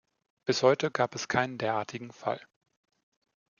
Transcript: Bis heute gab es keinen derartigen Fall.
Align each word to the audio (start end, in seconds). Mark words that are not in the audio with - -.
Bis 0.45 0.63
heute 0.63 0.89
gab 0.89 1.13
es 1.13 1.27
keinen 1.27 1.59
derartigen 1.59 2.11
Fall. 2.11 2.41